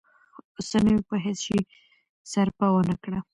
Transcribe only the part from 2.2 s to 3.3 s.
سرپه ونه کړه.